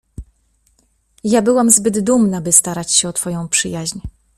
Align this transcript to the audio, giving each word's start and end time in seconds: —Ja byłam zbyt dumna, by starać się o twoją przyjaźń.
—Ja 1.33 1.41
byłam 1.41 1.69
zbyt 1.69 1.99
dumna, 1.99 2.41
by 2.41 2.51
starać 2.51 2.91
się 2.91 3.09
o 3.09 3.13
twoją 3.13 3.47
przyjaźń. 3.49 3.99